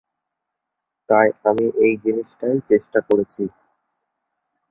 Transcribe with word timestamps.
তাই 1.09 1.27
আমি 1.45 1.65
এই 1.85 1.93
জিনিসটাই 2.03 2.57
চেষ্টা 2.69 2.99
করেছি। 3.07 3.43